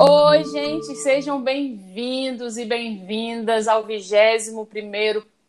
[0.00, 4.66] Oi, gente, sejam bem-vindos e bem-vindas ao 21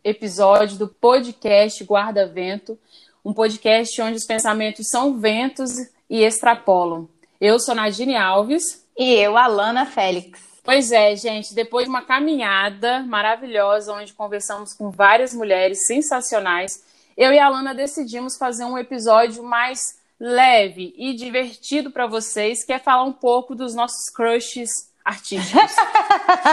[0.04, 2.76] episódio do podcast Guarda Vento,
[3.24, 5.70] um podcast onde os pensamentos são ventos
[6.10, 7.08] e extrapolam.
[7.40, 8.84] Eu sou Nadine Alves.
[8.98, 10.42] E eu, Alana Félix.
[10.64, 16.84] Pois é, gente, depois de uma caminhada maravilhosa, onde conversamos com várias mulheres sensacionais,
[17.20, 22.72] eu e a Alana decidimos fazer um episódio mais leve e divertido para vocês, que
[22.72, 25.76] é falar um pouco dos nossos crushes artísticos.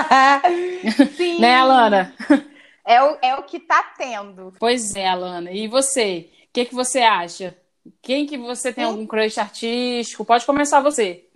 [1.16, 1.38] Sim.
[1.38, 2.12] né, Alana?
[2.84, 4.52] É o, é o que tá tendo.
[4.59, 5.52] Pois é, Alana.
[5.52, 6.30] E você?
[6.46, 7.56] O que, que você acha?
[8.02, 10.24] Quem que você tem algum crush artístico?
[10.24, 11.28] Pode começar você.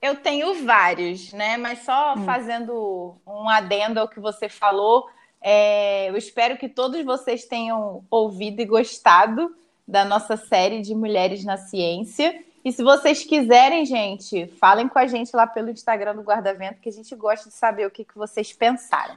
[0.00, 1.58] Eu tenho vários, né?
[1.58, 2.24] Mas só hum.
[2.24, 5.06] fazendo um adendo ao que você falou,
[5.40, 6.08] é...
[6.08, 9.54] eu espero que todos vocês tenham ouvido e gostado
[9.86, 12.44] da nossa série de Mulheres na Ciência.
[12.64, 16.88] E se vocês quiserem, gente, falem com a gente lá pelo Instagram do Guarda-Vento, que
[16.88, 19.16] a gente gosta de saber o que, que vocês pensaram.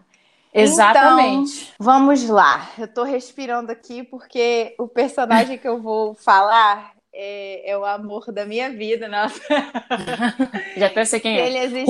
[0.53, 1.63] Exatamente.
[1.63, 2.69] Então, vamos lá.
[2.77, 8.31] Eu tô respirando aqui porque o personagem que eu vou falar é, é, o amor
[8.31, 9.41] da minha vida, nossa.
[10.77, 11.47] Já até sei quem é.
[11.47, 11.85] Ele existisse,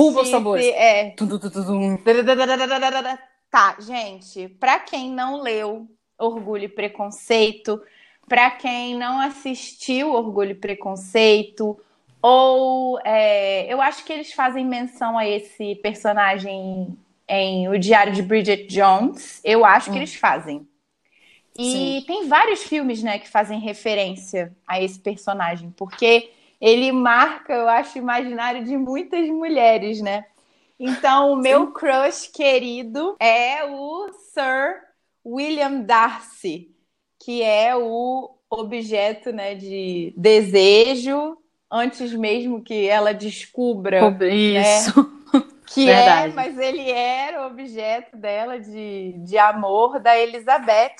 [0.70, 1.10] É.
[1.10, 1.96] Tum, tum, tum,
[3.52, 5.86] tá, gente, para quem não leu
[6.18, 7.82] Orgulho e Preconceito,
[8.26, 11.78] para quem não assistiu Orgulho e Preconceito,
[12.22, 16.96] ou é, eu acho que eles fazem menção a esse personagem
[17.28, 19.40] em O Diário de Bridget Jones.
[19.44, 19.92] Eu acho hum.
[19.92, 20.66] que eles fazem.
[21.58, 22.04] E Sim.
[22.06, 27.98] tem vários filmes, né, que fazem referência a esse personagem, porque ele marca, eu acho,
[27.98, 30.24] o imaginário de muitas mulheres, né?
[30.84, 31.72] Então, o meu Sim.
[31.72, 34.80] crush querido é o Sir
[35.24, 36.74] William Darcy,
[37.20, 41.38] que é o objeto né, de desejo
[41.70, 44.10] antes mesmo que ela descubra.
[44.10, 45.00] Né, Isso.
[45.32, 45.42] Né,
[45.72, 46.32] que é, Verdade.
[46.32, 50.96] é, mas ele era objeto dela de, de amor da Elizabeth,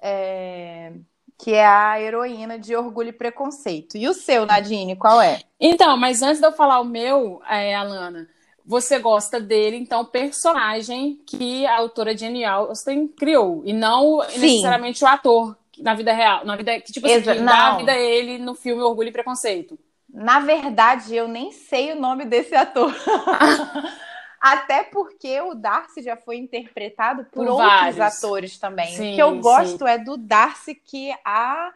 [0.00, 0.92] é,
[1.38, 3.98] que é a heroína de Orgulho e Preconceito.
[3.98, 5.40] E o seu, Nadine, qual é?
[5.60, 8.26] Então, mas antes de eu falar o meu, é, Alana,
[8.66, 14.40] você gosta dele, então, personagem que a autora Jenny Austen criou, e não Sim.
[14.40, 17.94] necessariamente o ator na vida real, na vida que tipo assim, Exa dá a vida
[17.96, 19.78] ele no filme Orgulho e Preconceito.
[20.12, 22.94] Na verdade, eu nem sei o nome desse ator.
[24.40, 28.00] Até porque o Darcy já foi interpretado por, por outros vários.
[28.00, 28.94] atores também.
[28.94, 29.90] Sim, o que eu gosto sim.
[29.90, 31.72] é do Darcy que a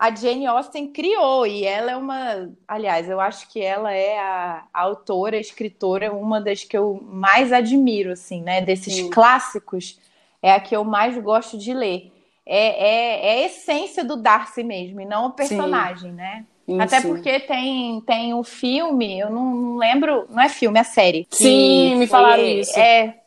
[0.00, 4.64] a Jane Austen criou e ela é uma, aliás, eu acho que ela é a,
[4.72, 8.62] a autora, a escritora, uma das que eu mais admiro, assim, né?
[8.62, 9.10] Desses Sim.
[9.10, 10.00] clássicos,
[10.42, 12.10] é a que eu mais gosto de ler.
[12.46, 16.16] É, é, é a essência do Darcy mesmo, e não o personagem, Sim.
[16.16, 16.46] né?
[16.64, 20.80] Sim, Até porque tem, tem o um filme, eu não, não, lembro, não é filme,
[20.80, 21.28] é série.
[21.30, 22.78] Sim, me falaram isso.
[22.78, 23.18] É,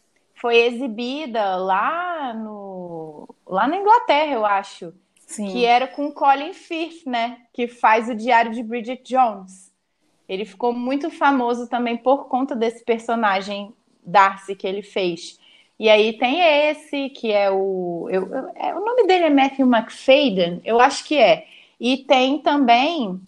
[0.41, 4.91] foi exibida lá no lá na Inglaterra, eu acho.
[5.35, 5.51] Sim.
[5.51, 7.37] que era com Colin Firth, né?
[7.51, 9.71] Que faz o Diário de Bridget Jones.
[10.27, 13.73] Ele ficou muito famoso também por conta desse personagem
[14.05, 15.39] Darcy que ele fez.
[15.79, 18.07] E aí tem esse, que é o.
[18.09, 21.45] Eu, eu, é, o nome dele é Matthew McFadden, eu acho que é.
[21.79, 23.19] E tem também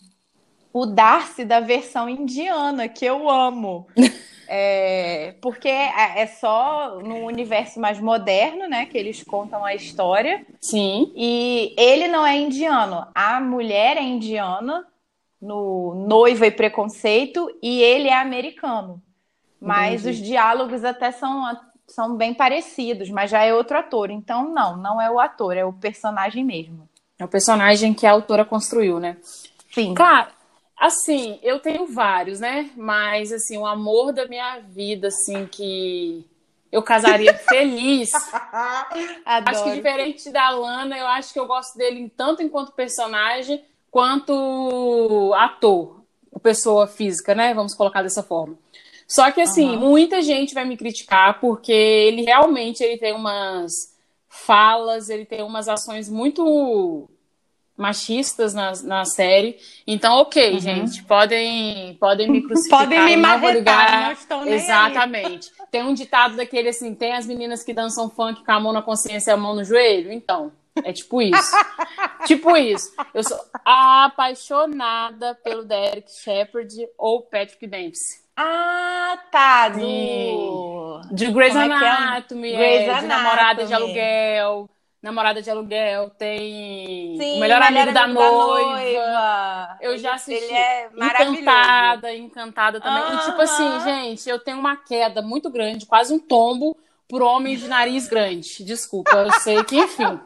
[0.71, 3.87] o Darcy da versão indiana, que eu amo.
[4.47, 10.45] É, porque é, é só no universo mais moderno, né, que eles contam a história.
[10.61, 11.11] Sim.
[11.15, 13.07] E ele não é indiano.
[13.13, 14.85] A mulher é indiana
[15.41, 19.01] no Noiva e Preconceito e ele é americano.
[19.59, 20.21] Mas Entendi.
[20.21, 21.43] os diálogos até são,
[21.87, 24.11] são bem parecidos, mas já é outro ator.
[24.11, 26.87] Então, não, não é o ator, é o personagem mesmo.
[27.17, 29.17] É o personagem que a autora construiu, né?
[29.73, 29.93] Sim.
[29.93, 30.29] Cara,
[30.77, 32.69] Assim, eu tenho vários, né?
[32.75, 36.25] Mas, assim, o amor da minha vida, assim, que
[36.71, 38.11] eu casaria feliz.
[39.25, 45.33] acho que diferente da Lana, eu acho que eu gosto dele tanto enquanto personagem quanto
[45.35, 46.01] ator,
[46.43, 47.53] pessoa física, né?
[47.53, 48.57] Vamos colocar dessa forma.
[49.07, 49.79] Só que assim, uhum.
[49.79, 53.95] muita gente vai me criticar porque ele realmente ele tem umas
[54.27, 57.09] falas, ele tem umas ações muito
[57.77, 59.57] machistas na, na série.
[59.85, 60.59] Então, ok, uhum.
[60.59, 62.79] gente, podem, podem me crucificar.
[62.79, 65.51] podem me marretar, não Exatamente.
[65.59, 65.67] Aí.
[65.71, 68.81] Tem um ditado daquele assim, tem as meninas que dançam funk com a mão na
[68.81, 70.11] consciência e a mão no joelho?
[70.11, 70.51] Então,
[70.83, 71.51] é tipo isso.
[72.25, 72.93] tipo isso.
[73.13, 78.25] Eu sou apaixonada pelo Derek Shepard ou Patrick Dempsey.
[78.37, 79.69] Ah, tá.
[79.69, 81.01] Do...
[81.11, 82.57] De Grey's Como Anatomy, é, é?
[82.57, 83.01] Grey's Anatomy.
[83.01, 84.69] de namorada de aluguel
[85.05, 88.71] Namorada de Aluguel, tem Sim, O Melhor Amigo, Amigo da, da noiva.
[88.71, 89.77] Noiva.
[89.79, 90.43] Eu já assisti.
[90.43, 91.41] Ele é maravilhoso.
[91.41, 93.13] Encantada, encantada também.
[93.13, 96.75] E tipo assim, gente, eu tenho uma queda muito grande, quase um tombo
[97.07, 98.63] por homem de nariz grande.
[98.63, 100.19] Desculpa, eu sei que, enfim.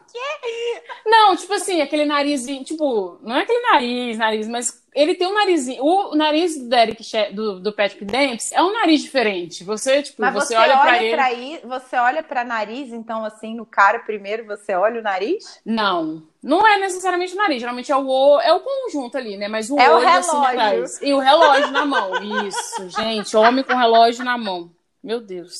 [1.04, 5.34] Não, tipo assim, aquele narizinho, tipo, não é aquele nariz, nariz, mas ele tem um
[5.34, 5.82] narizinho.
[5.84, 7.02] O nariz do Derek,
[7.32, 9.62] do, do Patrick Dempsey é um nariz diferente.
[9.64, 11.20] Você, tipo, Mas você, você, olha olha pra ele.
[11.20, 15.60] aí, você olha pra nariz, então assim, no cara primeiro você olha o nariz?
[15.64, 19.48] Não, não é necessariamente o nariz, geralmente é o, o- é o conjunto ali, né?
[19.48, 20.48] Mas o É o olho assim relógio.
[20.60, 21.02] atrás.
[21.02, 22.10] E o relógio na mão.
[22.46, 24.70] Isso, gente, homem com relógio na mão.
[25.02, 25.54] Meu Deus.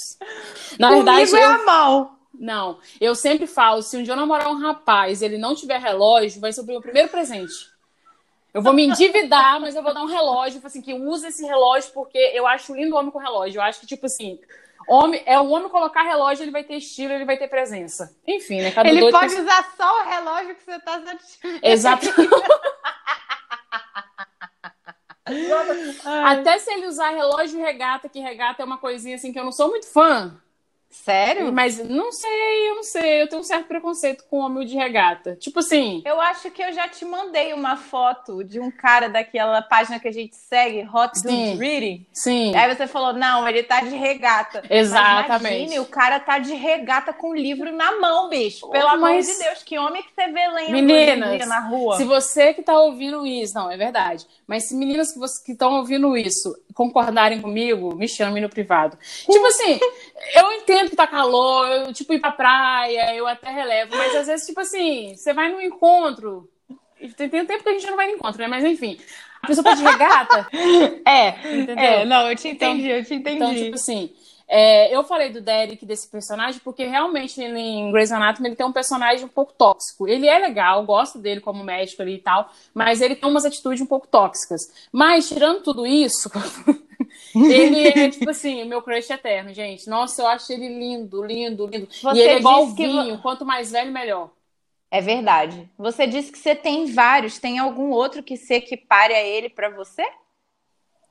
[0.78, 2.10] Na verdade, Comigo é eu, a mão.
[2.34, 5.78] não, eu sempre falo, se um dia eu namorar um rapaz e ele não tiver
[5.80, 7.52] relógio, vai ser o meu primeiro presente.
[8.52, 11.92] Eu vou me endividar, mas eu vou dar um relógio, assim, que usa esse relógio
[11.92, 13.58] porque eu acho lindo o homem com relógio.
[13.58, 14.40] Eu acho que, tipo assim,
[14.88, 18.16] homem, é o homem colocar relógio, ele vai ter estilo, ele vai ter presença.
[18.26, 18.72] Enfim, né?
[18.72, 21.64] Cada Ele pode usar só o relógio que você tá satisfeito.
[21.64, 22.06] Exato.
[26.24, 29.44] Até se ele usar relógio e regata, que regata é uma coisinha assim que eu
[29.44, 30.36] não sou muito fã.
[30.90, 31.52] Sério?
[31.52, 33.22] Mas não sei, eu não sei.
[33.22, 35.36] Eu tenho um certo preconceito com homem de regata.
[35.36, 39.62] Tipo assim, Eu acho que eu já te mandei uma foto de um cara daquela
[39.62, 41.28] página que a gente segue, Hot Sim.
[41.28, 42.06] Dudes Reading.
[42.12, 42.54] sim.
[42.56, 44.62] Aí você falou, não, ele tá de regata.
[44.68, 45.56] Exatamente.
[45.58, 48.68] Imagine, o cara tá de regata com o livro na mão, bicho.
[48.68, 51.96] Pelo Oh, amor mas- de Deus, que homem que você vê lendo Meninas, na rua?
[51.98, 54.26] Se você que tá ouvindo isso, não, é verdade.
[54.46, 55.12] Mas se meninas
[55.44, 58.98] que estão ouvindo isso concordarem comigo, me chamem no privado.
[59.30, 59.78] Tipo assim,
[60.34, 64.26] eu entendo que tá calor, eu, tipo, ir pra praia, eu até relevo, mas às
[64.26, 66.48] vezes, tipo assim, você vai num encontro.
[67.16, 68.46] Tem, tem um tempo que a gente não vai no encontro, né?
[68.46, 68.98] Mas enfim,
[69.42, 70.46] a pessoa tá de regata,
[71.04, 71.28] É,
[71.60, 71.78] entendeu?
[71.84, 73.36] é, não, eu te Então- entendi, eu te entendi.
[73.36, 74.12] Então, tipo assim,
[74.46, 78.66] é, eu falei do Derek, desse personagem, porque realmente ele, em Grey's Anatomy ele tem
[78.66, 80.06] um personagem um pouco tóxico.
[80.08, 83.80] Ele é legal, gosto dele como médico ali e tal, mas ele tem umas atitudes
[83.80, 84.60] um pouco tóxicas.
[84.92, 86.28] Mas, tirando tudo isso,
[87.34, 89.88] ele é, tipo assim, o meu crush eterno, gente.
[89.88, 91.88] Nossa, eu acho ele lindo, lindo, lindo.
[91.90, 94.30] Você e ele é disse que quanto mais velho, melhor.
[94.90, 95.70] É verdade.
[95.78, 97.38] Você disse que você tem vários.
[97.38, 100.04] Tem algum outro que se equipare a ele pra você?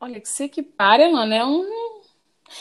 [0.02, 2.00] Olha, que se equipara, mano, é um...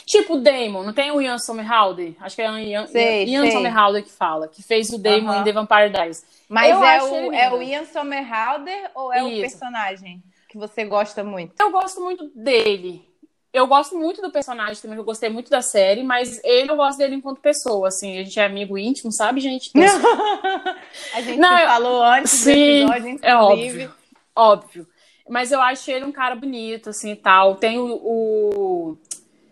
[0.05, 2.15] Tipo o Damon, não tem o Ian Somerhalder?
[2.21, 3.53] Acho que é o Ian, Sei, Ian sei.
[3.53, 5.41] Somerhalder que fala, que fez o Damon Aham.
[5.41, 6.25] em The Vampire Diaries.
[6.47, 9.41] Mas Eu é acho o, é o Ian Somerhalder ou é o Isso.
[9.41, 11.55] personagem que você gosta muito?
[11.61, 13.08] Eu gosto muito dele.
[13.53, 16.99] Eu gosto muito do personagem também, eu gostei muito da série, mas ele eu gosto
[16.99, 19.71] dele enquanto pessoa, assim, a gente é amigo íntimo, sabe, gente?
[19.75, 20.77] Então,
[21.15, 23.95] A gente Não, falou antes Sim, do episódio, é óbvio.
[24.37, 24.87] Óbvio.
[25.29, 27.57] Mas eu acho ele um cara bonito, assim, e tal.
[27.57, 28.99] Tem o, o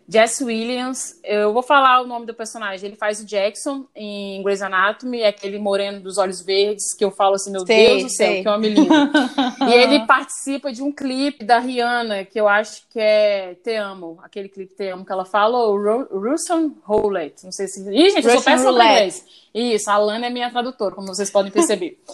[0.08, 2.87] Jesse Williams, eu vou falar o nome do personagem.
[2.88, 7.11] Ele faz o Jackson em Grey's Anatomy, é aquele moreno dos olhos verdes, que eu
[7.11, 8.43] falo assim, meu Sei, Deus do céu, sei.
[8.43, 8.94] que homem lindo.
[9.69, 14.19] e ele participa de um clipe da Rihanna, que eu acho que é Te Amo,
[14.23, 17.44] aquele clipe Te Amo que ela fala, o Ru- Russian Roulette.
[17.44, 17.81] Não sei se.
[17.91, 19.25] Ih, gente, eu sou péssima inglês.
[19.52, 21.99] Isso, a Lana é minha tradutora, como vocês podem perceber.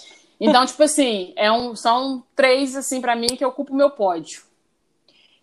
[0.44, 4.42] Então, tipo assim, é um, são três, assim, pra mim, que ocupam o meu pódio.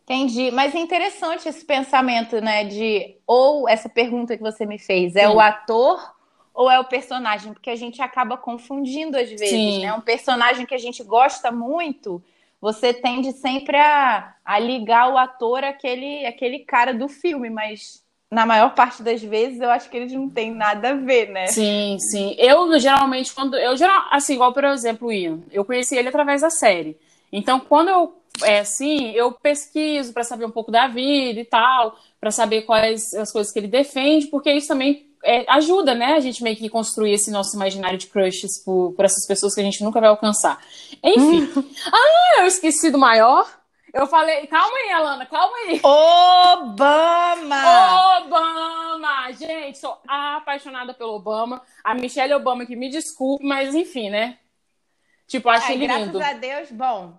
[0.09, 0.49] Entendi.
[0.49, 2.63] Mas é interessante esse pensamento, né?
[2.63, 5.35] De ou essa pergunta que você me fez, é Sim.
[5.35, 6.15] o ator
[6.51, 7.53] ou é o personagem?
[7.53, 9.81] Porque a gente acaba confundindo às vezes, Sim.
[9.83, 9.93] né?
[9.93, 12.23] Um personagem que a gente gosta muito,
[12.59, 18.47] você tende sempre a, a ligar o ator àquele, àquele cara do filme, mas na
[18.47, 21.45] maior parte das vezes eu acho que eles não têm nada a ver, né?
[21.47, 22.35] Sim, sim.
[22.39, 23.55] Eu, geralmente, quando.
[23.55, 25.39] Eu, geral, assim, igual, por exemplo, o Ian.
[25.51, 26.97] Eu conheci ele através da série.
[27.31, 28.18] Então, quando eu.
[28.43, 33.13] É assim, eu pesquiso pra saber um pouco da vida e tal, pra saber quais
[33.13, 36.13] as coisas que ele defende, porque isso também é, ajuda, né?
[36.13, 39.61] A gente meio que construir esse nosso imaginário de crushes por, por essas pessoas que
[39.61, 40.61] a gente nunca vai alcançar.
[41.03, 41.49] Enfim.
[41.91, 43.47] ah, eu esqueci do maior.
[43.93, 45.79] Eu falei, calma aí, Alana, calma aí.
[45.83, 47.55] Obama!
[48.17, 49.31] Obama!
[49.31, 51.61] Gente, sou apaixonada pelo Obama.
[51.83, 54.37] A Michelle Obama que me desculpe, mas enfim, né?
[55.27, 56.23] Tipo, acho Ai, ele graças lindo.
[56.23, 57.17] a Deus, bom,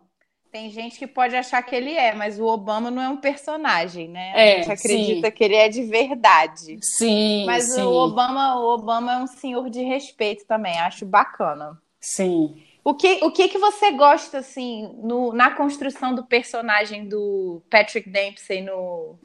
[0.50, 4.08] tem gente que pode achar que ele é, mas o Obama não é um personagem,
[4.08, 4.34] né?
[4.36, 5.30] A É, gente acredita sim.
[5.30, 6.82] que ele é de verdade.
[6.82, 11.80] Sim, Mas sim, o Obama, o Obama é um senhor de respeito também, acho bacana.
[12.00, 12.62] sim.
[12.82, 18.08] O que, o que que você gosta, assim, no, na construção do personagem do Patrick
[18.08, 19.18] Dempsey no,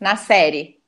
[0.00, 0.80] na série?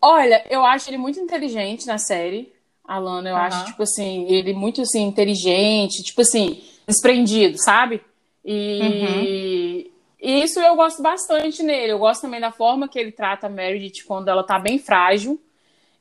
[0.00, 2.52] Olha, eu acho ele muito inteligente na série.
[2.84, 3.40] Alana, eu Aham.
[3.40, 8.02] acho, tipo assim, ele muito assim, inteligente, tipo assim, desprendido, sabe?
[8.44, 11.92] E, e isso eu gosto bastante nele.
[11.92, 15.40] Eu gosto também da forma que ele trata a Meredith quando ela tá bem frágil.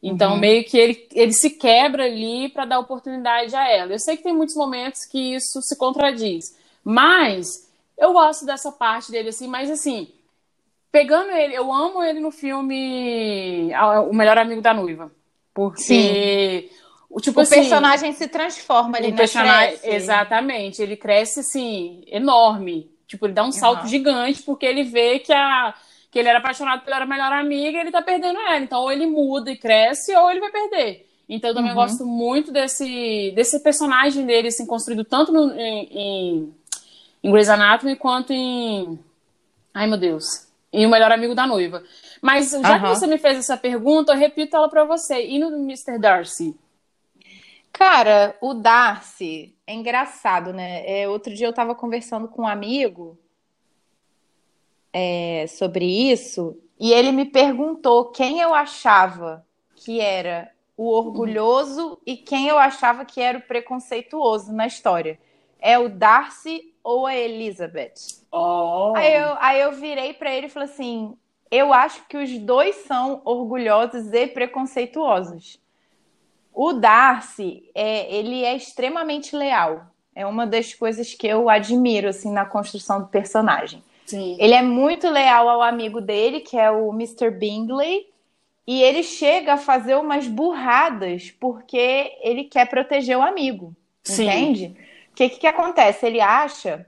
[0.03, 0.39] Então, uhum.
[0.39, 3.93] meio que ele, ele se quebra ali para dar oportunidade a ela.
[3.93, 9.12] Eu sei que tem muitos momentos que isso se contradiz, mas eu gosto dessa parte
[9.12, 10.12] dele, assim, mas assim,
[10.91, 13.71] pegando ele, eu amo ele no filme
[14.10, 15.12] O Melhor Amigo da Noiva.
[15.53, 16.69] Porque.
[16.69, 16.80] Sim.
[17.19, 19.95] Tipo, o assim, personagem se transforma ali, o personagem, cresce.
[19.95, 22.89] Exatamente, ele cresce assim, enorme.
[23.05, 23.87] Tipo, ele dá um salto uhum.
[23.87, 25.73] gigante porque ele vê que a
[26.11, 28.59] que ele era apaixonado pela melhor amiga e ele tá perdendo ela.
[28.59, 31.07] Então, ou ele muda e cresce, ou ele vai perder.
[31.27, 31.77] Então, eu também uhum.
[31.77, 36.55] gosto muito desse, desse personagem dele, assim, construído tanto no, em, em,
[37.23, 38.99] em Grey's Anatomy quanto em.
[39.73, 40.47] Ai, meu Deus.
[40.73, 41.81] Em O Melhor Amigo da Noiva.
[42.21, 42.81] Mas, já uhum.
[42.81, 45.25] que você me fez essa pergunta, eu repito ela para você.
[45.25, 45.97] E no Mr.
[45.97, 46.53] Darcy?
[47.71, 50.83] Cara, o Darcy é engraçado, né?
[50.85, 53.17] É, outro dia eu tava conversando com um amigo
[54.93, 62.17] é, sobre isso e ele me perguntou quem eu achava que era o orgulhoso e
[62.17, 65.19] quem eu achava que era o preconceituoso na história.
[65.59, 67.93] É o Darcy ou a Elizabeth?
[68.31, 68.93] Oh.
[68.95, 71.15] Aí, eu, aí eu virei para ele e falei assim:
[71.51, 75.60] eu acho que os dois são orgulhosos e preconceituosos.
[76.53, 79.88] O Darcy, é, ele é extremamente leal.
[80.13, 83.81] É uma das coisas que eu admiro assim na construção do personagem.
[84.05, 84.36] Sim.
[84.39, 87.31] Ele é muito leal ao amigo dele, que é o Mr.
[87.31, 88.08] Bingley,
[88.67, 93.74] e ele chega a fazer umas burradas porque ele quer proteger o amigo.
[94.03, 94.24] Sim.
[94.24, 94.75] Entende?
[95.12, 96.05] O que, que acontece?
[96.05, 96.86] Ele acha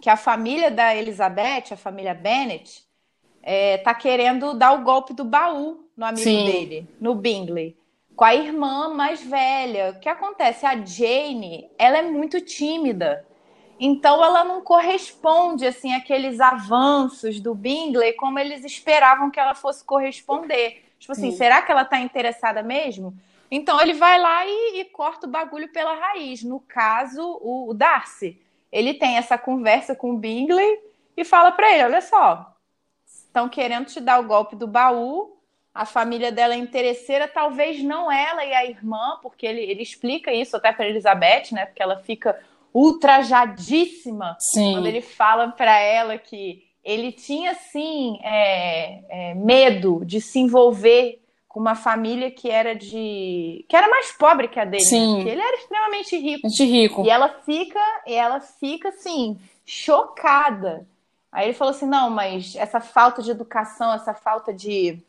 [0.00, 2.82] que a família da Elizabeth, a família Bennet,
[3.42, 6.46] é, tá querendo dar o golpe do baú no amigo Sim.
[6.46, 7.76] dele, no Bingley,
[8.20, 9.92] com a irmã mais velha.
[9.92, 10.66] O que acontece?
[10.66, 13.26] A Jane, ela é muito tímida.
[13.80, 19.82] Então ela não corresponde assim àqueles avanços do Bingley como eles esperavam que ela fosse
[19.82, 20.84] corresponder.
[20.98, 21.38] Tipo assim, Sim.
[21.38, 23.16] será que ela está interessada mesmo?
[23.50, 26.42] Então ele vai lá e, e, corta o bagulho pela raiz.
[26.42, 28.38] No caso, o, o Darcy,
[28.70, 30.78] ele tem essa conversa com o Bingley
[31.16, 32.54] e fala para ele: olha só,
[33.06, 35.39] estão querendo te dar o golpe do baú.
[35.72, 40.32] A família dela é interesseira, talvez não ela e a irmã, porque ele, ele explica
[40.32, 41.66] isso até para Elizabeth, né?
[41.66, 42.38] Porque ela fica
[42.74, 44.72] ultrajadíssima sim.
[44.72, 51.20] quando ele fala para ela que ele tinha sim é, é, medo de se envolver
[51.48, 54.88] com uma família que era de que era mais pobre que a dele, né?
[54.88, 55.24] sim.
[55.24, 55.30] Né?
[55.32, 56.46] ele era extremamente rico.
[56.46, 57.04] Muito rico.
[57.04, 60.86] E ela fica, ela fica assim chocada.
[61.32, 65.00] Aí ele falou assim, não, mas essa falta de educação, essa falta de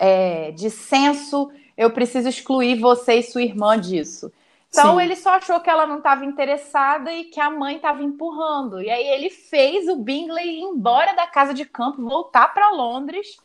[0.00, 4.32] é, de senso, eu preciso excluir você e sua irmã disso.
[4.70, 5.02] Então Sim.
[5.02, 8.80] ele só achou que ela não estava interessada e que a mãe estava empurrando.
[8.80, 13.36] E aí ele fez o Bingley ir embora da casa de campo, voltar para Londres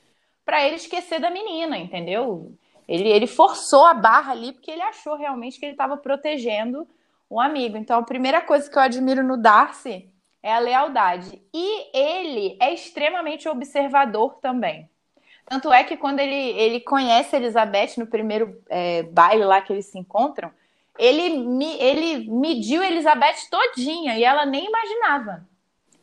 [0.46, 2.56] para ele esquecer da menina, entendeu?
[2.88, 6.88] Ele, ele forçou a barra ali porque ele achou realmente que ele estava protegendo
[7.30, 7.76] o amigo.
[7.76, 10.08] Então a primeira coisa que eu admiro no Darcy
[10.42, 11.42] é a lealdade.
[11.54, 14.88] E ele é extremamente observador também.
[15.46, 19.72] Tanto é que quando ele, ele conhece a Elizabeth no primeiro é, baile lá que
[19.72, 20.52] eles se encontram,
[20.98, 21.22] ele,
[21.80, 25.46] ele mediu Elizabeth todinha e ela nem imaginava.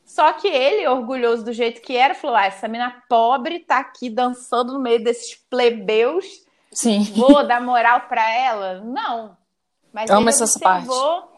[0.04, 4.10] Só que ele, orgulhoso do jeito que era, falou: ah, essa menina pobre tá aqui
[4.10, 6.26] dançando no meio desses plebeus.
[6.70, 7.02] Sim.
[7.14, 8.80] Vou dar moral para ela?
[8.80, 9.36] Não.
[9.92, 11.28] Mas Amo ele essa observou, parte.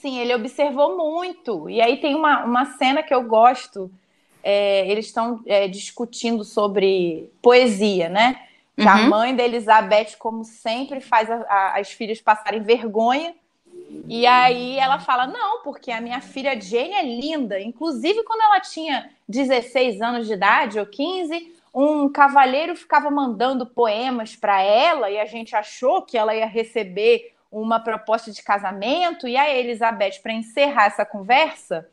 [0.00, 1.68] Sim, ele observou muito.
[1.68, 3.90] E aí tem uma, uma cena que eu gosto.
[4.42, 8.40] É, eles estão é, discutindo sobre poesia, né?
[8.76, 8.88] Que uhum.
[8.88, 13.34] a mãe da Elizabeth, como sempre, faz a, a, as filhas passarem vergonha.
[14.08, 17.60] E aí ela fala: não, porque a minha filha Jane é linda.
[17.60, 24.34] Inclusive, quando ela tinha 16 anos de idade ou 15, um cavalheiro ficava mandando poemas
[24.34, 29.26] para ela e a gente achou que ela ia receber uma proposta de casamento.
[29.26, 31.88] E a Elizabeth, para encerrar essa conversa,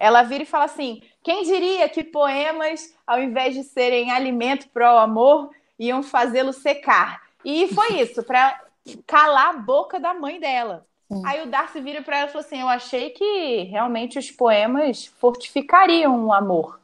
[0.00, 4.94] ela vira e fala assim: quem diria que poemas, ao invés de serem alimento para
[4.94, 7.20] o amor, iam fazê-lo secar.
[7.44, 8.58] E foi isso, para
[9.06, 10.86] calar a boca da mãe dela.
[11.12, 11.22] Sim.
[11.26, 15.04] Aí o Darcy vira para ela e falou assim: Eu achei que realmente os poemas
[15.04, 16.80] fortificariam o amor.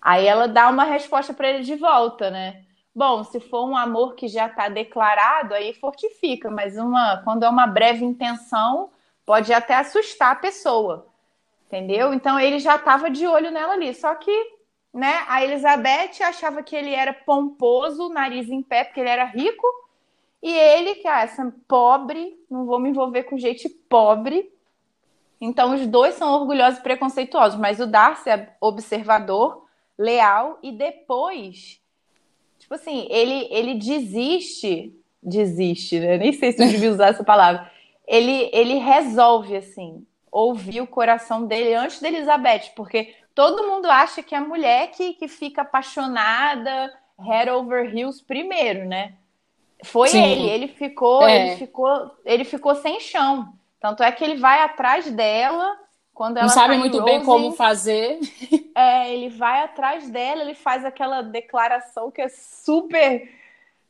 [0.00, 2.62] Aí ela dá uma resposta para ele de volta, né?
[2.94, 7.48] Bom, se for um amor que já está declarado, aí fortifica, mas uma, quando é
[7.48, 8.90] uma breve intenção,
[9.26, 11.07] pode até assustar a pessoa.
[11.68, 12.12] Entendeu?
[12.12, 13.94] Então ele já estava de olho nela ali.
[13.94, 14.58] Só que
[14.92, 15.24] né?
[15.28, 19.66] A Elizabeth achava que ele era pomposo, nariz em pé, porque ele era rico.
[20.42, 24.50] E ele, que é essa pobre, não vou me envolver com gente pobre.
[25.40, 31.80] Então, os dois são orgulhosos e preconceituosos, mas o Darcy é observador, leal, e depois,
[32.58, 36.18] Tipo assim, ele, ele desiste, desiste, né?
[36.18, 37.70] Nem sei se eu devia usar essa palavra.
[38.06, 44.22] Ele, ele resolve, assim, ouvir o coração dele antes da Elizabeth, porque todo mundo acha
[44.22, 49.14] que é a mulher que, que fica apaixonada, head over heels primeiro, né?
[49.84, 50.24] Foi Sim.
[50.24, 51.48] ele, ele ficou, é.
[51.48, 53.52] ele ficou, ele ficou sem chão.
[53.80, 55.76] Tanto é que ele vai atrás dela
[56.18, 58.18] quando ela não sabe tá muito bem como fazer.
[58.74, 63.28] É, ele vai atrás dela, ele faz aquela declaração que é super,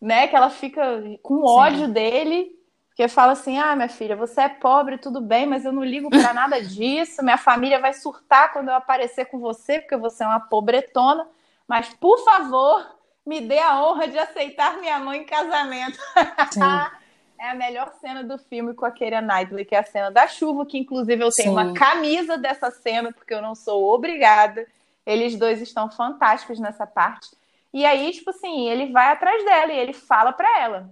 [0.00, 1.92] né, que ela fica com ódio Sim.
[1.92, 2.57] dele,
[2.98, 6.10] que fala assim: "Ah, minha filha, você é pobre, tudo bem, mas eu não ligo
[6.10, 7.22] para nada disso.
[7.22, 11.24] Minha família vai surtar quando eu aparecer com você, porque você é uma pobretona,
[11.68, 12.84] mas por favor,
[13.24, 15.96] me dê a honra de aceitar minha mãe em casamento."
[17.40, 20.26] É a melhor cena do filme com a Keira Knightley, que é a cena da
[20.26, 21.54] chuva, que inclusive eu tenho Sim.
[21.54, 24.66] uma camisa dessa cena, porque eu não sou obrigada.
[25.06, 27.28] Eles dois estão fantásticos nessa parte.
[27.72, 30.90] E aí, tipo assim, ele vai atrás dela e ele fala para ela.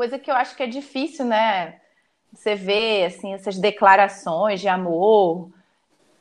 [0.00, 1.78] Coisa que eu acho que é difícil, né?
[2.32, 5.50] Você vê, assim, essas declarações de amor,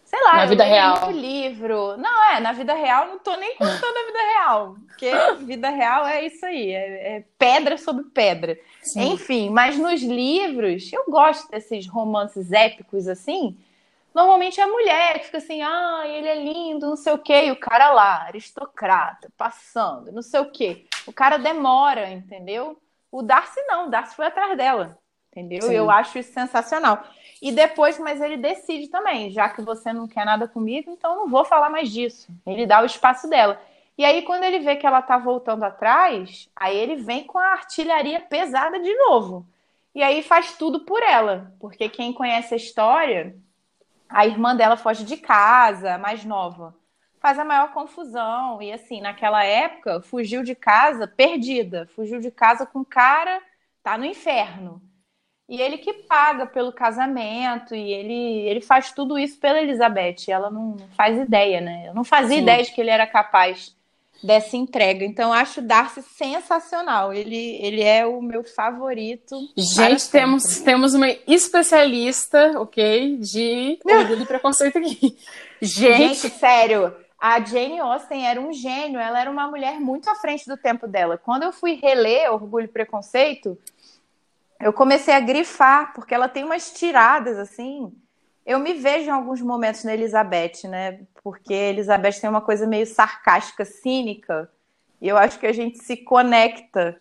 [0.03, 1.09] Sei lá, na vida real.
[1.12, 1.95] livro.
[1.95, 4.75] Não, é, na vida real, não tô nem contando a vida real.
[4.86, 5.09] Porque
[5.45, 8.59] vida real é isso aí, é, é pedra sobre pedra.
[8.81, 9.13] Sim.
[9.13, 13.57] Enfim, mas nos livros, eu gosto desses romances épicos assim.
[14.13, 17.45] Normalmente é a mulher que fica assim, ah, ele é lindo, não sei o quê,
[17.45, 20.86] e o cara lá, aristocrata, passando, não sei o quê.
[21.07, 22.77] O cara demora, entendeu?
[23.11, 24.97] O Darcy não, o Darcy foi atrás dela,
[25.31, 25.63] entendeu?
[25.63, 25.73] Sim.
[25.73, 27.03] Eu acho isso sensacional.
[27.41, 31.29] E depois, mas ele decide também, já que você não quer nada comigo, então não
[31.29, 32.27] vou falar mais disso.
[32.45, 33.61] Ele dá o espaço dela.
[33.97, 37.51] E aí, quando ele vê que ela tá voltando atrás, aí ele vem com a
[37.51, 39.45] artilharia pesada de novo.
[39.93, 41.53] E aí faz tudo por ela.
[41.59, 43.35] Porque quem conhece a história,
[44.07, 46.73] a irmã dela foge de casa, mais nova.
[47.19, 48.61] Faz a maior confusão.
[48.61, 51.89] E assim, naquela época, fugiu de casa perdida.
[51.95, 53.41] Fugiu de casa com cara,
[53.83, 54.81] tá no inferno.
[55.49, 60.29] E ele que paga pelo casamento, e ele, ele faz tudo isso pela Elizabeth.
[60.29, 61.85] Ela não faz ideia, né?
[61.88, 62.44] Eu não fazia Sim.
[62.44, 63.75] ideia de que ele era capaz
[64.24, 65.03] dessa entrega.
[65.03, 67.13] Então, acho Darcy sensacional.
[67.13, 69.35] Ele, ele é o meu favorito.
[69.57, 73.17] Gente, temos, temos uma especialista, ok?
[73.17, 75.17] De orgulho e preconceito aqui.
[75.61, 76.15] Gente.
[76.20, 76.94] Gente, sério.
[77.20, 80.88] A Jane Austen era um gênio, ela era uma mulher muito à frente do tempo
[80.88, 81.18] dela.
[81.18, 83.58] Quando eu fui reler Orgulho e Preconceito,
[84.60, 87.92] eu comecei a grifar, porque ela tem umas tiradas assim.
[88.46, 91.01] Eu me vejo em alguns momentos na Elizabeth, né?
[91.22, 94.50] Porque Elizabeth tem uma coisa meio sarcástica, cínica,
[95.01, 97.00] e eu acho que a gente se conecta.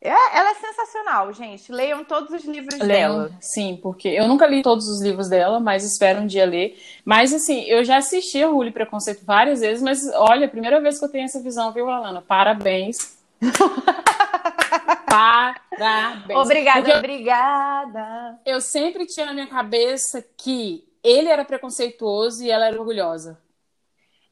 [0.00, 1.72] É, ela é sensacional, gente.
[1.72, 3.38] Leiam todos os livros Leiam, dela.
[3.40, 6.78] Sim, porque eu nunca li todos os livros dela, mas espero um dia ler.
[7.04, 10.98] Mas, assim, eu já assisti a e Preconceito várias vezes, mas olha, a primeira vez
[10.98, 12.20] que eu tenho essa visão, viu, Alana?
[12.22, 13.18] Parabéns.
[15.08, 16.38] Parabéns.
[16.38, 18.38] Obrigada, Porque obrigada.
[18.44, 23.40] Eu sempre tinha na minha cabeça que ele era preconceituoso e ela era orgulhosa.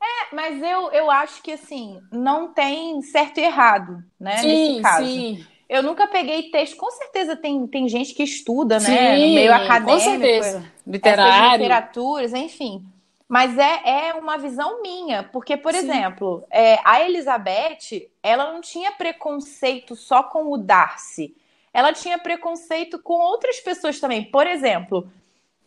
[0.02, 4.36] É, mas eu, eu acho que assim, não tem certo e errado, né?
[4.36, 5.06] Sim, nesse caso.
[5.06, 5.46] Sim.
[5.68, 9.16] Eu nunca peguei texto, com certeza tem, tem gente que estuda, né?
[9.16, 9.92] Sim, no meio acadêmico.
[9.92, 10.64] Com certeza.
[10.86, 11.62] Literário.
[11.62, 12.84] literaturas, enfim.
[13.28, 15.78] Mas é, é uma visão minha, porque, por Sim.
[15.78, 21.34] exemplo, é, a Elizabeth, ela não tinha preconceito só com o Darcy.
[21.72, 24.24] Ela tinha preconceito com outras pessoas também.
[24.24, 25.08] Por exemplo,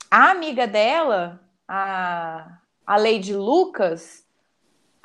[0.09, 4.23] a amiga dela, a, a Lady Lucas,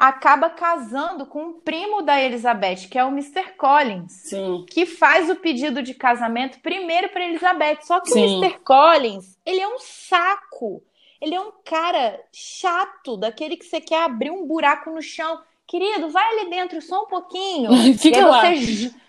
[0.02, 3.52] acaba casando com um primo da Elizabeth, que é o Mr.
[3.56, 4.66] Collins, Sim.
[4.68, 7.82] que faz o pedido de casamento primeiro para Elizabeth.
[7.82, 8.40] Só que Sim.
[8.40, 8.58] o Mr.
[8.64, 10.82] Collins, ele é um saco.
[11.20, 15.40] Ele é um cara chato, daquele que você quer abrir um buraco no chão.
[15.68, 17.70] Querido, vai ali dentro só um pouquinho.
[17.96, 18.42] Fica lá.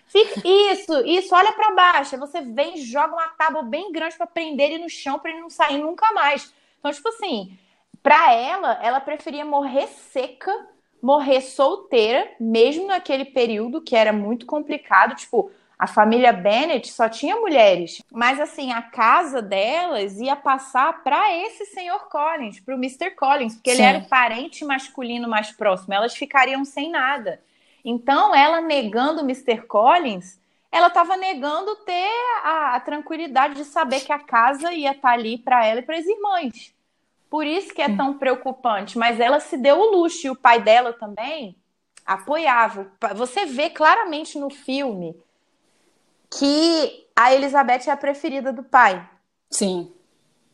[0.06, 0.42] Fica...
[0.44, 2.14] Isso, isso, olha para baixo.
[2.14, 5.32] Aí você vem e joga uma tábua bem grande para prender ele no chão para
[5.32, 6.54] ele não sair nunca mais.
[6.78, 7.58] Então, tipo assim,
[8.00, 10.52] para ela, ela preferia morrer seca,
[11.04, 15.14] morrer solteira, mesmo naquele período que era muito complicado.
[15.14, 21.30] Tipo, a família Bennett só tinha mulheres, mas assim, a casa delas ia passar para
[21.36, 23.10] esse senhor Collins, para o Mr.
[23.10, 23.82] Collins, porque Sim.
[23.82, 25.92] ele era o parente masculino mais próximo.
[25.92, 27.38] Elas ficariam sem nada.
[27.84, 29.60] Então, ela negando o Mr.
[29.66, 30.40] Collins,
[30.72, 32.10] ela estava negando ter
[32.42, 35.82] a, a, tranquilidade de saber que a casa ia estar tá ali para ela e
[35.82, 36.73] para as irmãs.
[37.34, 38.96] Por isso que é tão preocupante.
[38.96, 41.56] Mas ela se deu o luxo e o pai dela também
[42.06, 42.92] apoiava.
[43.16, 45.20] Você vê claramente no filme
[46.30, 49.04] que a Elizabeth é a preferida do pai.
[49.50, 49.92] Sim.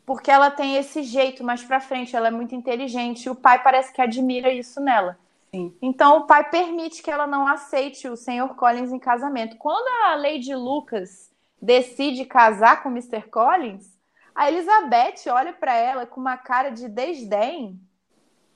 [0.07, 3.63] Porque ela tem esse jeito mais pra frente, ela é muito inteligente e o pai
[3.63, 5.19] parece que admira isso nela.
[5.51, 5.77] Sim.
[5.83, 8.55] Então o pai permite que ela não aceite o Sr.
[8.57, 9.59] Collins em casamento.
[9.59, 13.29] Quando a Lady Lucas decide casar com o Mr.
[13.29, 14.00] Collins,
[14.35, 17.81] a Elizabeth olha para ela com uma cara de desdém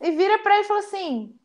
[0.01, 1.39] e vira para ele e fala assim: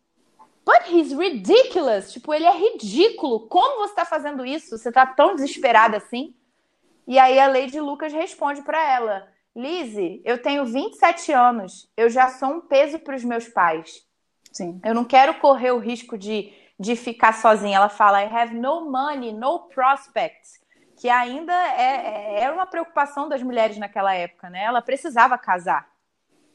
[0.66, 2.12] But he's ridiculous.
[2.12, 3.48] Tipo, ele é ridículo.
[3.48, 4.78] Como você está fazendo isso?
[4.78, 6.36] Você está tão desesperada assim?
[7.08, 11.92] E aí a Lady Lucas responde para ela: Lizzie, eu tenho 27 anos.
[11.98, 14.04] Eu já sou um peso para os meus pais.
[14.52, 14.80] Sim.
[14.86, 17.78] Eu não quero correr o risco de, de ficar sozinha.
[17.78, 20.60] Ela fala: I have no money, no prospects.
[21.00, 24.66] Que ainda é, é uma preocupação das mulheres naquela época, né?
[24.66, 25.90] Ela precisava casar.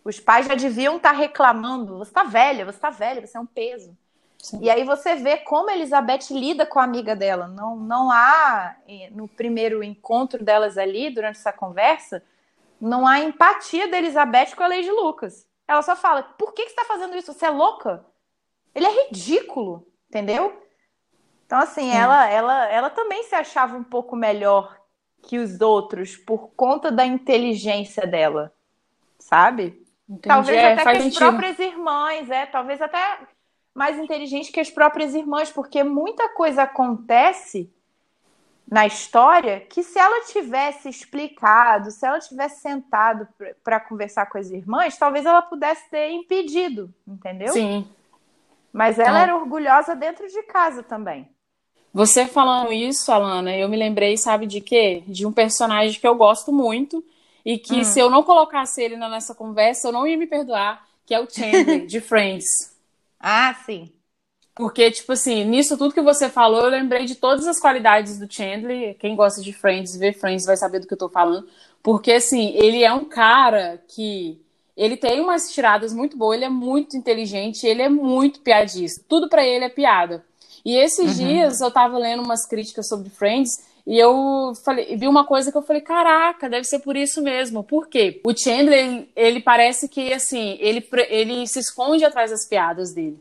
[0.04, 3.40] Os pais já deviam estar tá reclamando: você está velha, você está velha, você é
[3.40, 3.96] um peso.
[4.38, 4.58] Sim.
[4.60, 7.48] E aí você vê como Elizabeth lida com a amiga dela.
[7.48, 8.76] Não, não há,
[9.12, 12.22] no primeiro encontro delas ali, durante essa conversa,
[12.78, 15.48] não há empatia da Elizabeth com a Lady Lucas.
[15.66, 17.32] Ela só fala: por que, que você está fazendo isso?
[17.32, 18.04] Você é louca?
[18.74, 20.63] Ele é ridículo, entendeu?
[21.46, 24.76] Então, assim, ela, ela, ela também se achava um pouco melhor
[25.22, 28.52] que os outros por conta da inteligência dela,
[29.18, 29.82] sabe?
[30.08, 30.28] Entendi.
[30.28, 31.18] Talvez é, até que as sentido.
[31.18, 33.18] próprias irmãs, é, talvez até
[33.74, 37.72] mais inteligente que as próprias irmãs, porque muita coisa acontece
[38.70, 43.28] na história que se ela tivesse explicado, se ela tivesse sentado
[43.62, 47.52] para conversar com as irmãs, talvez ela pudesse ter impedido, entendeu?
[47.52, 47.88] Sim.
[48.72, 51.28] Mas ela então, era orgulhosa dentro de casa também.
[51.94, 55.04] Você falando isso, Alana, eu me lembrei, sabe de quê?
[55.06, 57.04] De um personagem que eu gosto muito
[57.44, 57.84] e que hum.
[57.84, 61.30] se eu não colocasse ele nessa conversa, eu não ia me perdoar, que é o
[61.30, 62.46] Chandler de Friends.
[63.20, 63.92] Ah, sim.
[64.56, 68.32] Porque, tipo assim, nisso tudo que você falou, eu lembrei de todas as qualidades do
[68.32, 68.96] Chandler.
[68.98, 71.46] Quem gosta de Friends, vê Friends, vai saber do que eu tô falando.
[71.80, 74.40] Porque, assim, ele é um cara que.
[74.76, 79.04] Ele tem umas tiradas muito boas, ele é muito inteligente, ele é muito piadista.
[79.08, 80.24] Tudo para ele é piada.
[80.64, 81.26] E esses uhum.
[81.26, 83.50] dias eu tava lendo umas críticas sobre Friends
[83.86, 87.62] e eu falei, vi uma coisa que eu falei, caraca, deve ser por isso mesmo.
[87.62, 88.20] Por quê?
[88.24, 93.20] O Chandler, ele, ele parece que, assim, ele, ele se esconde atrás das piadas dele.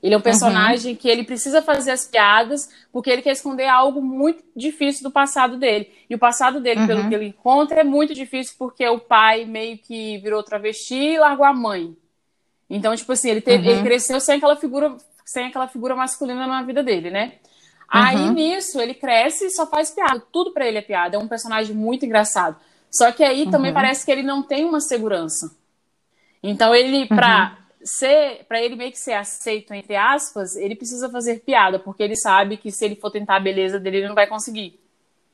[0.00, 0.96] Ele é um personagem uhum.
[0.96, 5.56] que ele precisa fazer as piadas porque ele quer esconder algo muito difícil do passado
[5.56, 5.90] dele.
[6.08, 6.86] E o passado dele, uhum.
[6.86, 11.18] pelo que ele encontra, é muito difícil porque o pai meio que virou travesti e
[11.18, 11.96] largou a mãe.
[12.70, 13.74] Então, tipo assim, ele, teve, uhum.
[13.74, 14.96] ele cresceu sem aquela figura,
[15.26, 17.32] sem aquela figura masculina na vida dele, né?
[17.88, 18.32] Aí uhum.
[18.32, 20.22] nisso ele cresce e só faz piada.
[20.32, 21.16] Tudo para ele é piada.
[21.16, 22.56] É um personagem muito engraçado.
[22.90, 23.74] Só que aí também uhum.
[23.74, 25.54] parece que ele não tem uma segurança.
[26.42, 27.76] Então ele, pra uhum.
[27.84, 32.16] ser, para ele meio que ser aceito, entre aspas, ele precisa fazer piada, porque ele
[32.16, 34.80] sabe que se ele for tentar a beleza dele, ele não vai conseguir.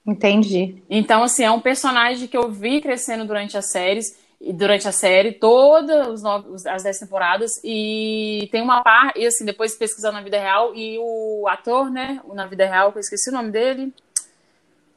[0.06, 0.82] Entendi.
[0.90, 4.18] Então, assim, é um personagem que eu vi crescendo durante as séries
[4.50, 6.24] durante a série, todas
[6.66, 10.98] as dez temporadas, e tem uma parte, e assim, depois pesquisando na vida real, e
[10.98, 13.94] o ator, né, na vida real, que eu esqueci o nome dele,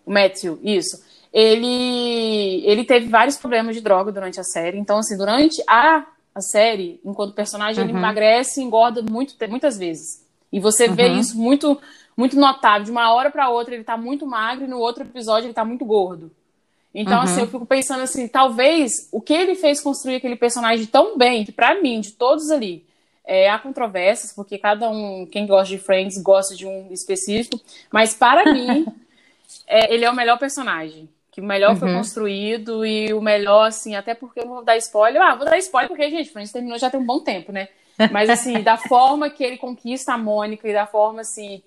[0.03, 5.15] o Matthew, isso, ele, ele teve vários problemas de droga durante a série, então, assim,
[5.15, 7.89] durante a, a série, enquanto personagem, uhum.
[7.89, 10.95] ele emagrece e engorda muito, muitas vezes, e você uhum.
[10.95, 11.79] vê isso muito,
[12.17, 15.45] muito notável, de uma hora para outra ele tá muito magro, e no outro episódio
[15.45, 16.31] ele tá muito gordo.
[16.95, 17.34] Então, assim, uhum.
[17.34, 21.43] assim, eu fico pensando assim, talvez o que ele fez construir aquele personagem tão bem,
[21.43, 22.86] que para mim, de todos ali,
[23.25, 27.60] é, há controvérsias, porque cada um, quem gosta de Friends, gosta de um específico,
[27.91, 28.86] mas para mim,
[29.67, 31.10] é, ele é o melhor personagem.
[31.31, 31.79] Que o melhor uhum.
[31.79, 35.21] foi construído e o melhor, assim, até porque eu não vou dar spoiler.
[35.21, 37.67] Ah, vou dar spoiler porque, gente, Friends terminou já tem um bom tempo, né?
[38.10, 41.62] Mas, assim, da forma que ele conquista a Mônica e da forma, assim,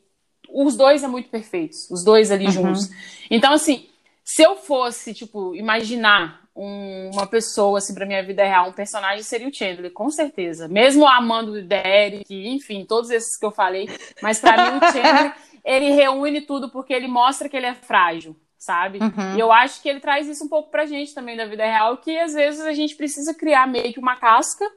[0.51, 2.53] os dois é muito perfeitos, os dois ali uhum.
[2.53, 2.89] juntos.
[3.31, 3.87] Então, assim,
[4.29, 9.23] se eu fosse, tipo, imaginar um, uma pessoa, assim, pra minha vida real, um personagem,
[9.23, 10.69] seria o Chandler, com certeza.
[10.69, 13.89] Mesmo amando o Derek, enfim, todos esses que eu falei.
[14.21, 18.37] Mas para mim, o Chandler, ele reúne tudo porque ele mostra que ele é frágil,
[18.59, 18.99] sabe?
[18.99, 19.35] Uhum.
[19.35, 21.97] E eu acho que ele traz isso um pouco pra gente também da vida real,
[21.97, 24.71] que às vezes a gente precisa criar meio que uma casca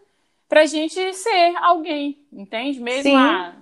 [0.47, 2.79] pra gente ser alguém, entende?
[2.79, 3.53] Mesmo a...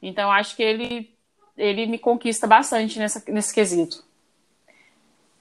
[0.00, 1.10] Então, acho que ele,
[1.58, 4.03] ele me conquista bastante nessa, nesse quesito.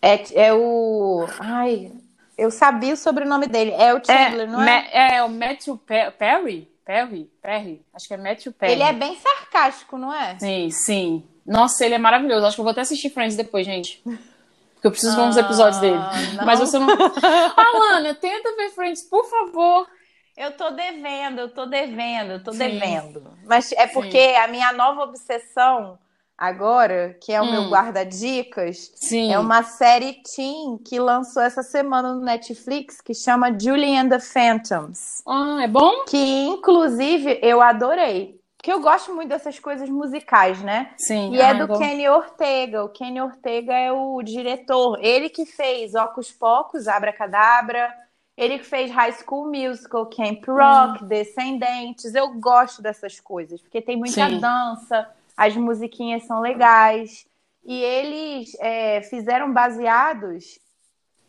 [0.04, 1.26] É, é o.
[1.40, 1.90] Ai,
[2.38, 3.72] eu sabia o sobrenome dele.
[3.72, 4.90] É o Chandler, é, não é?
[4.92, 6.68] É, o Matthew Perry?
[6.84, 7.32] Perry?
[7.42, 7.86] Perry?
[7.94, 8.74] Acho que é Matthew Perry.
[8.74, 10.38] Ele é bem sarcástico, não é?
[10.38, 11.24] Sim, sim.
[11.46, 12.46] Nossa, ele é maravilhoso.
[12.46, 14.04] Acho que eu vou até assistir Friends depois, gente.
[14.04, 15.96] Porque eu preciso ver uns episódios dele.
[15.96, 16.46] Ah, não.
[16.46, 16.90] Mas você não.
[17.56, 19.88] Alana, tenta ver Friends, por favor.
[20.36, 22.58] Eu tô devendo, eu tô devendo, eu tô sim.
[22.58, 23.24] devendo.
[23.46, 24.36] Mas é porque sim.
[24.36, 25.98] a minha nova obsessão
[26.44, 27.52] agora, que é o hum.
[27.52, 33.96] meu guarda-dicas, é uma série teen que lançou essa semana no Netflix que chama Julie
[33.96, 35.24] and the Phantoms.
[35.26, 36.04] Ah, é bom?
[36.04, 38.42] Que inclusive eu adorei.
[38.58, 40.92] Porque eu gosto muito dessas coisas musicais, né?
[40.98, 41.34] Sim.
[41.34, 42.84] E é do Kenny Ortega.
[42.84, 45.00] O Kenny Ortega é o diretor.
[45.02, 47.94] Ele que fez Ocus Pocos, Abracadabra.
[48.38, 51.08] Ele que fez High School Musical, Camp Rock, hum.
[51.08, 52.16] Descendentes.
[52.16, 54.40] Eu gosto dessas coisas, porque tem muita Sim.
[54.40, 57.26] dança, as musiquinhas são legais.
[57.66, 60.60] E eles é, fizeram baseados,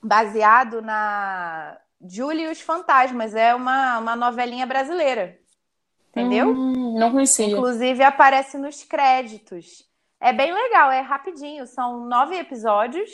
[0.03, 3.35] baseado na Julie e os Fantasmas.
[3.35, 5.39] É uma, uma novelinha brasileira.
[6.11, 6.51] Entendeu?
[6.51, 7.47] Hum, não conhecia.
[7.47, 9.67] Inclusive aparece nos créditos.
[10.21, 11.67] É bem legal, é rapidinho.
[11.67, 13.11] São nove episódios.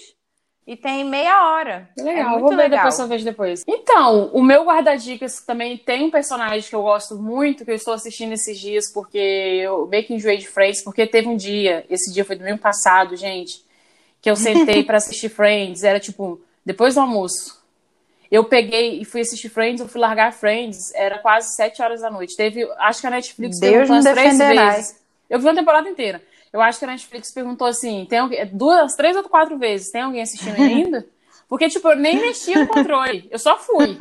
[0.66, 1.88] E tem meia hora.
[1.96, 2.88] Legal, é vou ver legal.
[2.88, 3.64] depois vejo depois.
[3.66, 7.94] Então, o meu guarda-dicas também tem um personagem que eu gosto muito, que eu estou
[7.94, 12.12] assistindo esses dias, porque eu meio que enjoei de Friends, porque teve um dia, esse
[12.12, 13.64] dia foi domingo passado, gente,
[14.20, 17.58] que eu sentei para assistir Friends, era tipo, depois do almoço.
[18.30, 22.10] Eu peguei e fui assistir Friends, eu fui largar Friends, era quase sete horas da
[22.10, 22.36] noite.
[22.36, 25.00] Teve, acho que a Netflix Deus teve umas três vezes.
[25.28, 26.22] Eu vi uma temporada inteira.
[26.52, 30.02] Eu acho que a Netflix perguntou assim: tem alguém, duas, três ou quatro vezes, tem
[30.02, 31.06] alguém assistindo ainda?
[31.48, 33.98] Porque, tipo, eu nem mexi no controle, eu só fui.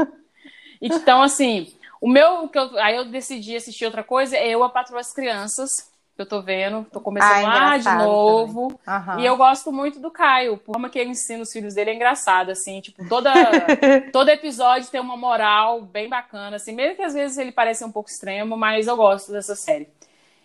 [0.79, 2.47] Então, assim, o meu.
[2.47, 6.21] Que eu, aí eu decidi assistir outra coisa, é Eu, a Patroa as Crianças, que
[6.21, 8.79] eu tô vendo, tô começando ah, lá de novo.
[8.87, 9.19] Uhum.
[9.19, 11.95] E eu gosto muito do Caio, por forma que ele ensina os filhos dele é
[11.95, 13.33] engraçado, assim, tipo, toda,
[14.11, 17.91] todo episódio tem uma moral bem bacana, assim, mesmo que às vezes ele pareça um
[17.91, 19.87] pouco extremo, mas eu gosto dessa série.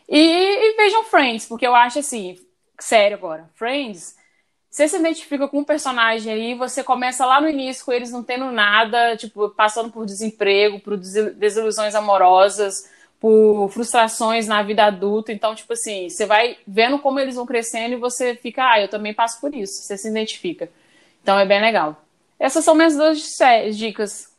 [0.09, 2.37] E, e, vejam Friends, porque eu acho assim,
[2.79, 4.17] sério agora, Friends,
[4.71, 8.25] você se identifica com um personagem aí, você começa lá no início com eles não
[8.25, 12.91] tendo nada, tipo, passando por desemprego, por desilusões amorosas,
[13.21, 15.33] por frustrações na vida adulta.
[15.33, 18.89] Então, tipo assim, você vai vendo como eles vão crescendo e você fica, ah, eu
[18.89, 19.81] também passo por isso.
[19.81, 20.69] Você se identifica.
[21.23, 22.05] Então é bem legal.
[22.39, 23.39] Essas são minhas duas
[23.77, 24.34] dicas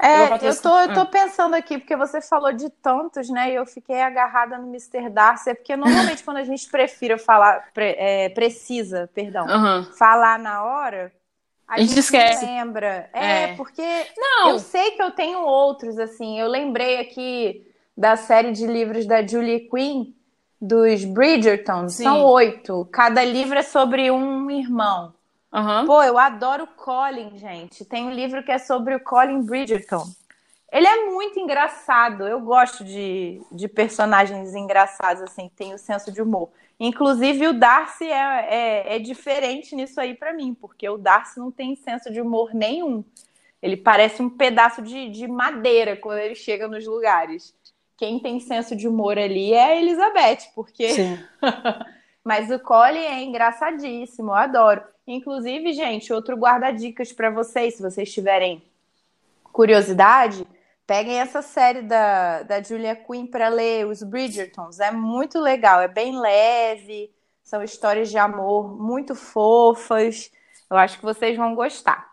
[0.00, 1.06] é, eu, eu tô, eu tô ah.
[1.06, 3.50] pensando aqui, porque você falou de tantos, né?
[3.50, 5.10] E eu fiquei agarrada no Mr.
[5.10, 9.84] Darcy, é porque normalmente quando a gente prefira falar, pre, é, precisa, perdão, uhum.
[9.94, 11.12] falar na hora,
[11.66, 12.46] a, a gente, gente esquece.
[12.46, 13.10] lembra.
[13.12, 14.50] É, é, porque não.
[14.50, 16.38] eu sei que eu tenho outros, assim.
[16.38, 20.14] Eu lembrei aqui da série de livros da Julie Quinn,
[20.60, 21.88] dos Bridgerton.
[21.88, 22.04] Sim.
[22.04, 22.88] São oito.
[22.92, 25.12] Cada livro é sobre um irmão.
[25.52, 25.86] Uhum.
[25.86, 27.84] Pô, eu adoro Colin, gente.
[27.84, 30.06] Tem um livro que é sobre o Colin Bridgerton.
[30.70, 32.26] Ele é muito engraçado.
[32.26, 36.50] Eu gosto de, de personagens engraçados, assim, que tem o senso de humor.
[36.78, 41.50] Inclusive, o Darcy é, é, é diferente nisso aí para mim, porque o Darcy não
[41.50, 43.02] tem senso de humor nenhum.
[43.60, 47.54] Ele parece um pedaço de, de madeira quando ele chega nos lugares.
[47.96, 51.18] Quem tem senso de humor ali é a Elizabeth, porque.
[52.22, 54.82] Mas o Colin é engraçadíssimo, eu adoro.
[55.08, 58.62] Inclusive, gente, outro guarda-dicas para vocês, se vocês tiverem
[59.50, 60.46] curiosidade,
[60.86, 64.80] peguem essa série da, da Julia Quinn para ler, os Bridgertons.
[64.80, 67.10] É muito legal, é bem leve,
[67.42, 70.30] são histórias de amor muito fofas.
[70.70, 72.06] Eu acho que vocês vão gostar.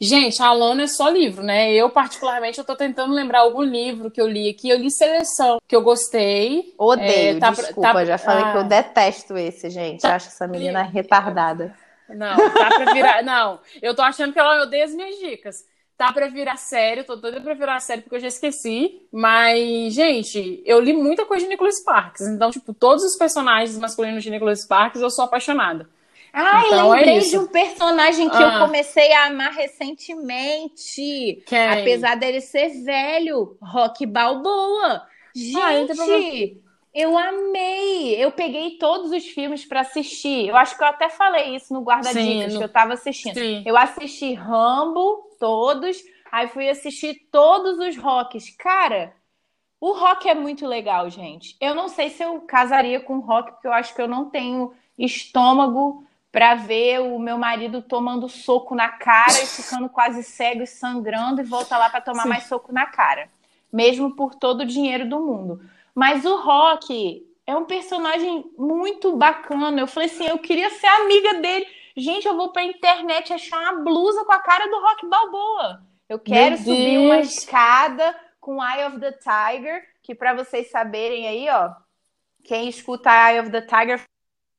[0.00, 1.72] Gente, a Alana é só livro, né?
[1.72, 4.68] Eu, particularmente, eu tô tentando lembrar algum livro que eu li aqui.
[4.68, 6.74] Eu li Seleção, que eu gostei.
[6.78, 8.64] Odeio, é, tá, desculpa, tá, já falei ah, que eu ah.
[8.64, 10.02] detesto esse, gente.
[10.02, 11.76] Tá, acho essa menina retardada.
[12.14, 13.22] Não, tá pra virar.
[13.22, 15.64] não, eu tô achando que ela odeia as minhas dicas.
[15.96, 19.02] Tá pra virar sério, tô doida pra virar sério porque eu já esqueci.
[19.12, 22.22] Mas, gente, eu li muita coisa de Nicholas Sparks.
[22.22, 25.86] Então, tipo, todos os personagens masculinos de Nicholas Sparks eu sou apaixonada.
[26.32, 28.40] Ah, então, lembrei é de um personagem que ah.
[28.40, 31.42] eu comecei a amar recentemente.
[31.44, 31.68] Quem?
[31.68, 35.02] Apesar dele ser velho, Rock Balboa.
[35.34, 38.14] Gente, ah, eu amei!
[38.16, 40.48] Eu peguei todos os filmes para assistir.
[40.48, 42.58] Eu acho que eu até falei isso no Guarda Dicas, no...
[42.58, 43.34] que eu tava assistindo.
[43.34, 43.62] Sim.
[43.64, 48.50] Eu assisti Rambo, todos, aí fui assistir todos os rocks.
[48.56, 49.14] Cara,
[49.80, 51.56] o rock é muito legal, gente.
[51.60, 54.74] Eu não sei se eu casaria com rock, porque eu acho que eu não tenho
[54.98, 60.66] estômago para ver o meu marido tomando soco na cara e ficando quase cego e
[60.66, 62.28] sangrando e volta lá para tomar Sim.
[62.28, 63.28] mais soco na cara,
[63.72, 65.60] mesmo por todo o dinheiro do mundo.
[66.00, 69.82] Mas o Rock é um personagem muito bacana.
[69.82, 71.66] Eu falei assim, eu queria ser amiga dele.
[71.94, 75.82] Gente, eu vou pra internet achar uma blusa com a cara do Rock Balboa.
[76.08, 81.50] Eu quero subir uma escada com Eye of the Tiger, que para vocês saberem aí,
[81.50, 81.70] ó,
[82.44, 84.02] quem escuta Eye of the Tiger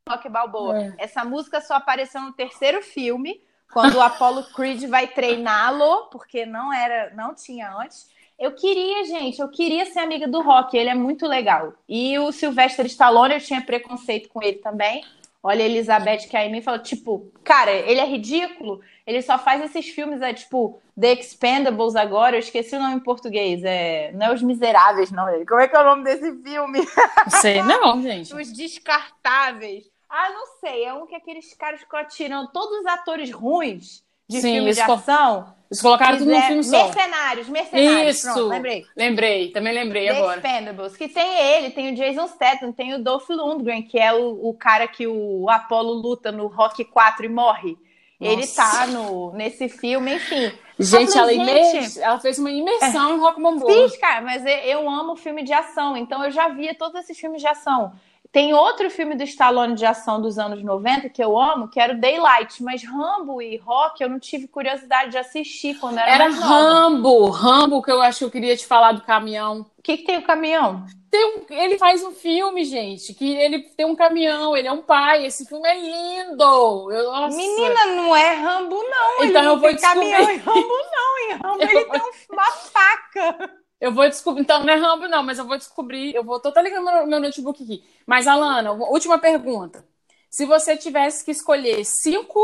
[0.07, 0.79] Rock Balboa.
[0.79, 0.93] É.
[0.99, 6.71] Essa música só apareceu no terceiro filme, quando o Apollo Creed vai treiná-lo, porque não
[6.71, 8.11] era, não tinha antes.
[8.41, 11.75] Eu queria, gente, eu queria ser amiga do Rock, ele é muito legal.
[11.87, 15.05] E o Sylvester Stallone, eu tinha preconceito com ele também.
[15.43, 19.89] olha Elizabeth que aí me fala, tipo, cara, ele é ridículo, ele só faz esses
[19.89, 24.33] filmes, é tipo, The Expendables agora, eu esqueci o nome em português, é, não é
[24.33, 26.79] Os Miseráveis, não, como é que é o nome desse filme?
[26.79, 28.33] Não sei não, gente.
[28.33, 29.85] Os Descartáveis.
[30.09, 34.41] Ah, não sei, é um que aqueles caras que atiram todos os atores ruins de
[34.41, 35.53] Sim, filmes de ação.
[35.69, 36.83] Eles colocaram tudo num filme só.
[36.85, 38.33] Mercenários, Mercenários, Isso.
[38.33, 38.85] pronto, lembrei.
[38.95, 40.35] Lembrei, também lembrei The agora.
[40.37, 44.49] Expendables, que tem ele, tem o Jason Statham, tem o Dolph Lundgren, que é o,
[44.49, 47.77] o cara que o Apollo luta no Rock 4 e morre.
[48.19, 48.55] Ele Nossa.
[48.61, 50.51] tá no, nesse filme, enfim.
[50.77, 53.73] Gente, ela, falei, imer- gente, ela fez uma imersão em Rock Balboa.
[53.89, 57.41] Fiz, cara, mas eu amo filme de ação, então eu já via todos esses filmes
[57.41, 57.93] de ação.
[58.31, 61.93] Tem outro filme do Stallone de ação dos anos 90 que eu amo, que era
[61.93, 66.11] o Daylight, mas Rambo e Rock eu não tive curiosidade de assistir quando eu era,
[66.11, 66.53] Era mais nova.
[66.53, 69.65] Rambo, Rambo, que eu acho que eu queria te falar do caminhão.
[69.77, 70.85] O que, que tem o caminhão?
[71.09, 74.81] Tem um- ele faz um filme, gente, que ele tem um caminhão, ele é um
[74.81, 75.25] pai.
[75.25, 76.89] Esse filme é lindo.
[76.89, 77.35] Eu, nossa.
[77.35, 79.25] Menina, não é Rambo, não.
[79.25, 80.35] Então eu não vou tem caminhão descobrir.
[80.35, 81.19] em Rambo, não.
[81.19, 83.60] Em Rambo ele tem um- uma faca.
[83.81, 84.41] Eu vou descobrir.
[84.43, 86.13] Então, não é Rambo, não, mas eu vou descobrir.
[86.15, 86.39] Eu vou.
[86.39, 87.83] Tô até ligando meu, meu notebook aqui.
[88.05, 89.83] Mas, Alana, última pergunta.
[90.29, 92.39] Se você tivesse que escolher cinco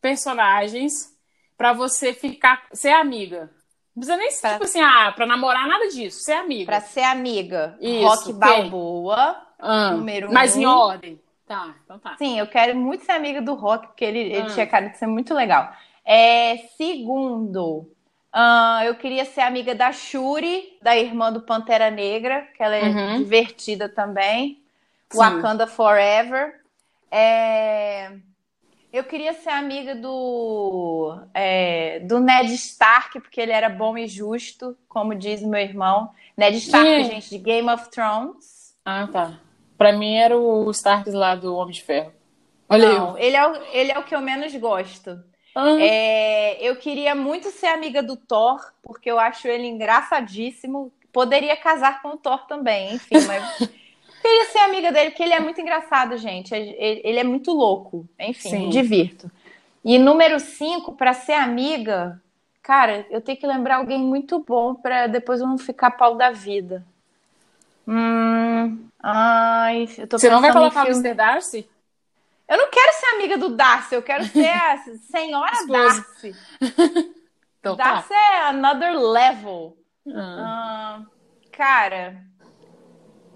[0.00, 1.12] personagens
[1.56, 2.66] pra você ficar.
[2.72, 3.50] ser amiga.
[3.94, 6.20] Não precisa nem ser, tipo assim, ah, pra namorar, nada disso.
[6.24, 6.64] Ser amiga.
[6.64, 8.32] Pra ser amiga, Isso, Rock?
[8.32, 9.36] Balboa.
[9.58, 10.60] Ah, número mas um.
[10.62, 11.20] em ordem.
[11.46, 12.16] Tá, então tá.
[12.16, 14.46] Sim, eu quero muito ser amiga do Rock, porque ele, ele Ah.
[14.46, 15.70] tinha cara de ser muito legal.
[16.04, 17.86] É, segundo,
[18.32, 22.88] ah, eu queria ser amiga da Shuri, da irmã do Pantera Negra, que ela é
[22.88, 23.16] Uhum.
[23.18, 24.62] divertida também.
[25.10, 25.18] Sim.
[25.18, 26.60] Wakanda Forever.
[27.10, 28.10] É,
[28.92, 34.76] Eu queria ser amiga do, é, do Ned Stark, porque ele era bom e justo,
[34.88, 36.10] como diz meu irmão.
[36.36, 38.76] Ned Stark, gente, de Game of Thrones.
[38.84, 39.38] Ah, tá.
[39.78, 42.12] Pra mim era o Stark lá do Homem de Ferro.
[42.68, 45.22] Olha Não, ele é, o, ele é o que eu menos gosto.
[45.54, 45.60] Eu.
[45.62, 50.92] Ah, É, eu queria muito ser amiga do Thor, porque eu acho ele engraçadíssimo.
[51.12, 53.42] Poderia casar com o Thor também, enfim, mas
[54.22, 56.54] queria ser amiga dele, porque ele é muito engraçado, gente.
[56.54, 58.06] Ele, é muito louco.
[58.18, 58.58] Enfim, Sim.
[58.66, 59.30] me divirto.
[59.84, 62.20] E número 5, para ser amiga,
[62.62, 66.30] cara, eu tenho que lembrar alguém muito bom para depois eu não ficar pau da
[66.30, 66.84] vida.
[67.86, 71.14] Hum, ai, eu tô Você não vai filme- Mr.
[71.14, 71.68] Darcy?
[72.52, 74.76] Eu não quero ser amiga do Darcy, eu quero ser a
[75.10, 75.72] senhora Esposa.
[75.72, 76.36] Darcy.
[77.60, 77.94] Então tá.
[77.94, 79.76] Darcy é another level.
[80.12, 80.98] Ah.
[80.98, 81.02] Ah,
[81.52, 82.20] cara,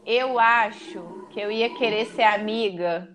[0.04, 3.08] eu acho que eu ia querer ser amiga.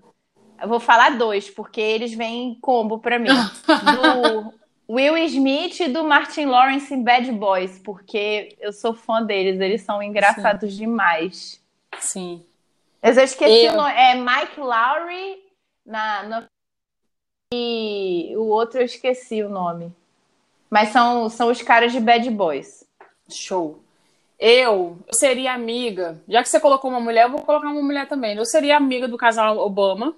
[0.62, 3.28] Eu vou falar dois, porque eles vêm em combo pra mim.
[3.68, 4.54] Do
[4.90, 9.82] Will Smith e do Martin Lawrence em Bad Boys, porque eu sou fã deles, eles
[9.82, 11.62] são engraçados demais.
[12.00, 12.46] Sim.
[13.04, 13.92] Mas eu esqueci Eu- o nome.
[13.94, 15.51] É Mike Lowry
[15.86, 16.48] na, na-
[17.54, 19.94] e o outro eu esqueci o nome.
[20.70, 22.86] Mas são, são os caras de Bad Boys.
[23.30, 23.84] Show.
[24.40, 28.36] Eu seria amiga, já que você colocou uma mulher, eu vou colocar uma mulher também.
[28.36, 30.16] Eu seria amiga do casal Obama.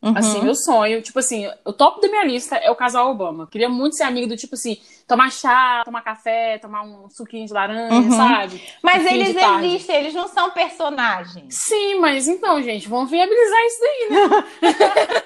[0.00, 0.14] Uhum.
[0.16, 1.02] Assim, meu sonho.
[1.02, 3.48] Tipo assim, o top da minha lista é o casal Obama.
[3.50, 7.52] Queria muito ser amiga do tipo assim, tomar chá, tomar café, tomar um suquinho de
[7.52, 8.10] laranja, Uhum.
[8.12, 8.62] sabe?
[8.82, 11.54] Mas fim eles existem, eles não são personagens.
[11.54, 15.24] Sim, mas então, gente, vamos viabilizar isso daí, né?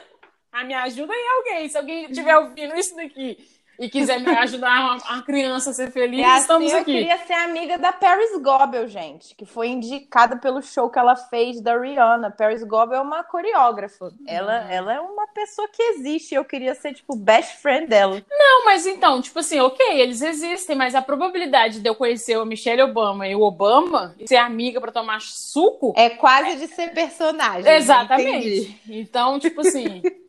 [0.52, 1.68] A me ajuda em alguém.
[1.68, 3.36] Se alguém estiver ouvindo isso daqui
[3.78, 6.92] e quiser me ajudar a, criança a ser feliz, E assim, estamos eu aqui.
[6.92, 11.60] queria ser amiga da Paris Goebel, gente, que foi indicada pelo show que ela fez
[11.60, 12.30] da Rihanna.
[12.30, 14.12] Paris Goebel é uma coreógrafa.
[14.26, 16.34] Ela, ela é uma pessoa que existe.
[16.34, 18.22] Eu queria ser, tipo, best friend dela.
[18.30, 22.44] Não, mas então, tipo assim, ok, eles existem, mas a probabilidade de eu conhecer o
[22.44, 25.92] Michelle Obama e o Obama e ser amiga pra tomar suco.
[25.96, 27.70] É quase de ser personagem.
[27.72, 28.48] Exatamente.
[28.48, 28.78] entendi.
[28.88, 30.02] Então, tipo assim,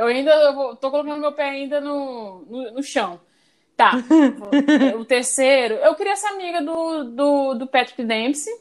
[0.00, 3.20] eu ainda eu vou- tô colocando meu pé ainda no, no, no chão.
[3.76, 3.92] Tá.
[4.98, 8.52] o terceiro, eu queria ser amiga do, do, do Patrick Dempsey.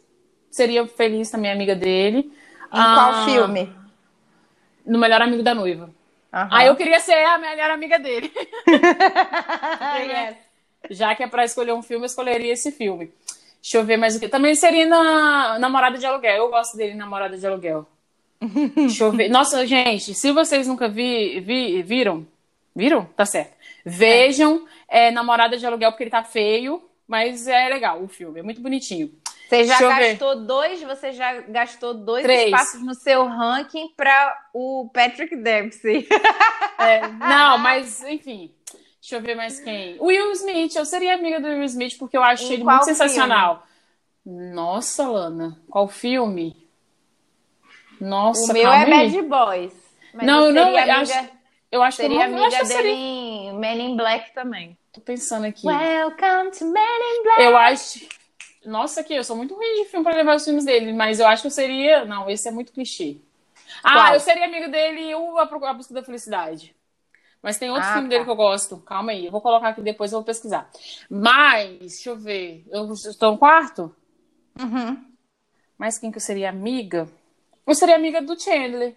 [0.49, 2.19] Seria feliz também amiga dele.
[2.67, 3.73] Em qual Ah, filme?
[4.85, 5.89] No Melhor Amigo da Noiva.
[6.33, 6.49] Aham.
[6.51, 8.31] Aí eu queria ser a melhor amiga dele.
[10.01, 10.35] Yes.
[10.91, 13.11] Já que é pra escolher um filme, eu escolheria esse filme.
[13.61, 14.29] Deixa eu ver mais o que.
[14.29, 16.37] Também seria na Namorada de Aluguel.
[16.37, 17.85] Eu gosto dele Namorada de Aluguel.
[18.75, 19.29] Deixa eu ver.
[19.29, 22.25] Nossa, gente, se vocês nunca vi, vi- viram,
[22.75, 23.05] viram?
[23.15, 23.53] Tá certo.
[23.85, 28.43] Vejam é, Namorada de Aluguel, porque ele tá feio, mas é legal o filme, é
[28.43, 29.11] muito bonitinho.
[29.49, 32.45] Você já Deixa gastou dois, você já gastou dois Três.
[32.45, 36.07] espaços no seu ranking para o Patrick Dempsey.
[36.81, 38.53] É, não, mas enfim.
[39.01, 39.97] Deixa eu ver mais quem.
[39.99, 42.85] O Will Smith, eu seria amiga do Will Smith porque eu acho Em ele muito
[42.85, 43.67] sensacional.
[44.25, 46.58] Nossa, Lana, qual filme?
[47.99, 49.73] Nossa, o meu é Bad Boys.
[50.13, 51.29] não, não, eu acho,
[51.71, 53.53] eu acho seria que eu não, amiga acho dele seria...
[53.53, 54.77] Men in Black também.
[54.91, 55.67] Tô pensando aqui.
[55.67, 57.41] Welcome to Men in Black.
[57.41, 58.07] Eu acho.
[58.65, 61.27] Nossa, aqui, eu sou muito ruim de filme pra levar os filmes dele, mas eu
[61.27, 62.05] acho que eu seria.
[62.05, 63.17] Não, esse é muito clichê.
[63.83, 64.13] Ah, Qual?
[64.13, 66.75] eu seria amigo dele o A Busca da Felicidade.
[67.41, 68.09] Mas tem outro ah, filme tá.
[68.09, 68.77] dele que eu gosto.
[68.79, 70.69] Calma aí, eu vou colocar aqui depois, eu vou pesquisar.
[71.09, 72.65] Mas, deixa eu ver.
[72.69, 73.95] Eu estou no quarto?
[74.59, 75.05] Uhum.
[75.77, 77.07] Mas quem que eu seria amiga?
[77.69, 78.95] Eu seria amiga do Chandler.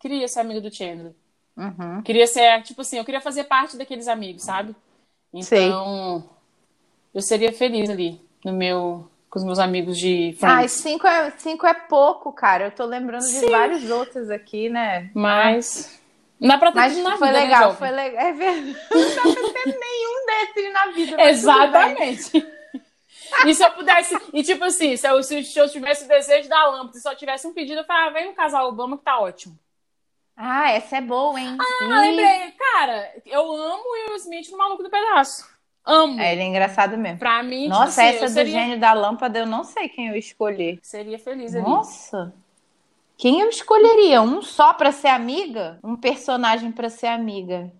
[0.00, 1.12] Queria ser amiga do Chandler.
[1.54, 2.02] Uhum.
[2.02, 4.74] Queria ser, tipo assim, eu queria fazer parte daqueles amigos, sabe?
[5.32, 6.30] Então, Sei.
[7.14, 10.42] eu seria feliz ali no meu com os meus amigos de Friends.
[10.42, 12.66] Ai, cinco é, cinco é pouco, cara.
[12.66, 13.40] Eu tô lembrando Sim.
[13.40, 15.10] de vários outros aqui, né?
[15.12, 16.00] Mas.
[16.40, 18.22] Não dá pra ter Mas na foi vida, né, legal, né, foi legal.
[18.24, 18.76] É verdade.
[18.90, 21.22] Não dá pra ter nenhum desses na vida.
[21.28, 22.46] Exatamente.
[23.46, 24.16] E se eu pudesse.
[24.32, 27.46] E tipo assim, se eu, se eu tivesse o desejo da lâmpada e só tivesse
[27.46, 29.58] um pedido, eu falava, vem no casal Obama que tá ótimo.
[30.36, 31.56] Ah, essa é boa, hein?
[31.60, 32.52] Ah, lembrei.
[32.58, 35.48] Cara, eu amo o Will Smith no Maluco do Pedaço.
[35.84, 36.18] Amo.
[36.20, 37.18] É, ele é engraçado mesmo.
[37.18, 38.52] Pra mim, tipo Nossa, tipo, essa do seria...
[38.52, 40.78] gênio da lâmpada, eu não sei quem eu escolher.
[40.82, 41.62] Seria feliz ali.
[41.62, 42.34] Nossa.
[43.16, 44.20] Quem eu escolheria?
[44.22, 45.78] Um só para ser amiga?
[45.84, 47.70] Um personagem para ser amiga?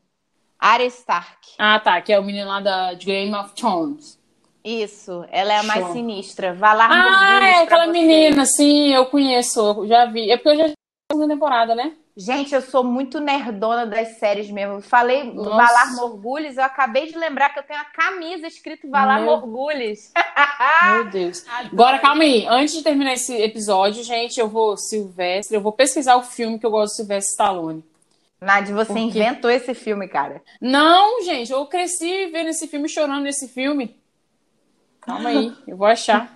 [0.58, 1.54] Arya Stark.
[1.58, 2.00] Ah, tá.
[2.00, 4.18] Que é o menino lá da, de Game of Thrones.
[4.64, 6.54] Isso, ela é a mais sinistra.
[6.54, 10.30] Valar Ah, é aquela menina, sim, eu conheço, já vi.
[10.30, 11.92] É porque eu já vi a segunda temporada, né?
[12.16, 14.80] Gente, eu sou muito nerdona das séries mesmo.
[14.80, 15.50] Falei Nossa.
[15.50, 19.32] Valar Morgulhos, eu acabei de lembrar que eu tenho a camisa escrito Valar Meu...
[19.32, 19.98] Morgulhos.
[20.84, 21.44] Meu Deus.
[21.46, 21.68] Adoro.
[21.72, 22.46] Agora, calma aí.
[22.46, 26.64] Antes de terminar esse episódio, gente, eu vou, Silvestre, eu vou pesquisar o filme que
[26.64, 27.84] eu gosto de Silvestre Stallone.
[28.40, 29.00] Nath, você Porque...
[29.00, 30.40] inventou esse filme, cara.
[30.60, 33.96] Não, gente, eu cresci vendo esse filme, chorando nesse filme.
[35.04, 36.32] Calma aí, eu vou achar.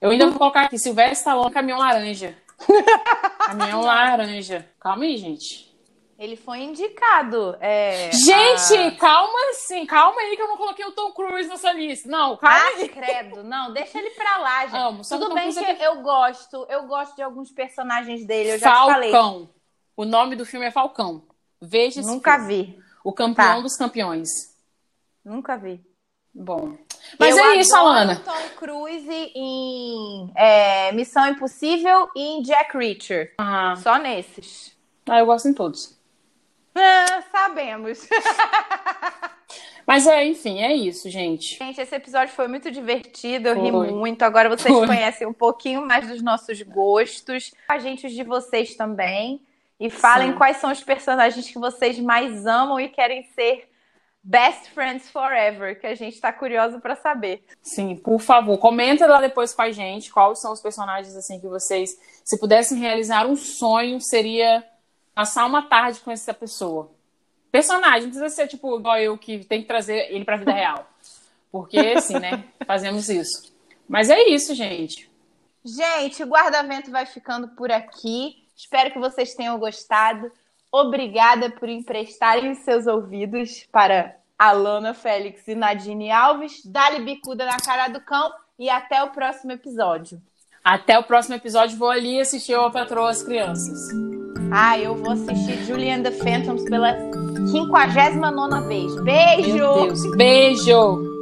[0.00, 2.36] Eu ainda vou colocar aqui, Silvestre Stallone, Caminhão Laranja.
[3.46, 4.68] Caminhão laranja.
[4.78, 5.74] Calma aí, gente.
[6.18, 7.56] Ele foi indicado.
[7.60, 8.96] É, gente, a...
[8.96, 12.08] calma assim, calma aí que eu não coloquei o Tom Cruise nessa lista.
[12.08, 12.88] Não, calma ah, aí.
[12.88, 13.42] credo.
[13.42, 14.76] Não, deixa ele pra lá, gente.
[14.76, 15.86] Amo, Tudo bem que é...
[15.86, 19.10] eu gosto, eu gosto de alguns personagens dele, eu já Falcão.
[19.10, 19.48] te falei.
[19.96, 21.24] O nome do filme é Falcão.
[21.60, 22.78] Veja Nunca vi.
[23.02, 23.60] O campeão tá.
[23.60, 24.28] dos campeões.
[25.24, 25.84] Nunca vi.
[26.32, 26.76] Bom.
[27.18, 28.16] Mas eu é isso, Alana.
[28.16, 33.34] Tom Cruise em é, Missão Impossível e em Jack Reacher.
[33.38, 33.74] Ah.
[33.76, 34.76] Só nesses.
[35.08, 35.98] Ah, eu gosto em todos.
[36.74, 38.08] Ah, sabemos.
[39.86, 41.58] Mas é, enfim, é isso, gente.
[41.58, 43.64] Gente, esse episódio foi muito divertido, eu foi.
[43.64, 44.22] ri muito.
[44.22, 44.86] Agora vocês foi.
[44.86, 49.42] conhecem um pouquinho mais dos nossos gostos, a gente os de vocês também.
[49.78, 50.38] E falem Sim.
[50.38, 53.68] quais são os personagens que vocês mais amam e querem ser
[54.26, 57.44] Best Friends Forever, que a gente está curioso para saber.
[57.62, 61.46] Sim, por favor, comenta lá depois com a gente quais são os personagens assim que
[61.46, 61.90] vocês,
[62.24, 64.64] se pudessem realizar um sonho, seria
[65.14, 66.90] passar uma tarde com essa pessoa.
[67.52, 70.52] Personagem, não precisa ser tipo igual eu que tem que trazer ele para a vida
[70.56, 70.88] real.
[71.52, 73.54] Porque assim, né, fazemos isso.
[73.86, 75.10] Mas é isso, gente.
[75.62, 78.42] Gente, o guarda-vento vai ficando por aqui.
[78.56, 80.32] Espero que vocês tenham gostado.
[80.76, 86.62] Obrigada por emprestarem seus ouvidos para Alana Félix e Nadine Alves.
[86.64, 90.20] Dá-lhe bicuda na cara do cão e até o próximo episódio.
[90.64, 91.78] Até o próximo episódio.
[91.78, 93.88] Vou ali assistir o Patroa as Crianças.
[94.52, 96.92] Ah, eu vou assistir Julian the Phantoms pela
[97.52, 99.00] 59 vez.
[99.02, 100.16] Beijo!
[100.16, 101.13] Beijo!